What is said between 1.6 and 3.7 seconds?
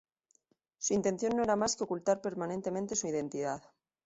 que ocultar permanentemente su identidad.